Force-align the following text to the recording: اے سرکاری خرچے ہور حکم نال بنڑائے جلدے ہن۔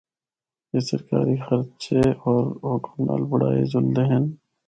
اے 0.71 0.79
سرکاری 0.87 1.37
خرچے 1.45 2.01
ہور 2.21 2.43
حکم 2.69 2.95
نال 3.05 3.21
بنڑائے 3.29 3.61
جلدے 3.71 4.03
ہن۔ 4.09 4.23